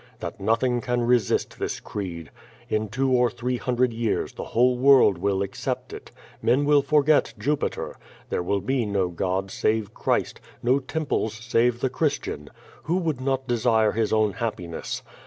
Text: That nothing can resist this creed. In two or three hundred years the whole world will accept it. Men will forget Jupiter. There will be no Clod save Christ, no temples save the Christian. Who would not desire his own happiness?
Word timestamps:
That 0.19 0.39
nothing 0.39 0.81
can 0.81 1.03
resist 1.03 1.59
this 1.59 1.79
creed. 1.79 2.31
In 2.69 2.87
two 2.87 3.11
or 3.11 3.29
three 3.29 3.57
hundred 3.57 3.93
years 3.93 4.33
the 4.33 4.45
whole 4.45 4.75
world 4.75 5.19
will 5.19 5.43
accept 5.43 5.93
it. 5.93 6.09
Men 6.41 6.65
will 6.65 6.81
forget 6.81 7.35
Jupiter. 7.37 7.97
There 8.29 8.41
will 8.41 8.61
be 8.61 8.83
no 8.83 9.11
Clod 9.11 9.51
save 9.51 9.93
Christ, 9.93 10.41
no 10.63 10.79
temples 10.79 11.35
save 11.35 11.81
the 11.81 11.89
Christian. 11.91 12.49
Who 12.85 12.97
would 12.97 13.21
not 13.21 13.47
desire 13.47 13.91
his 13.91 14.11
own 14.11 14.33
happiness? 14.33 15.03